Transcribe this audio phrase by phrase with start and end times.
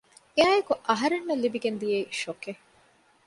[0.35, 2.61] އެއާއެކު އަހަރެންނަށް ލިބިގެން ދިޔައީ ޝޮކެއް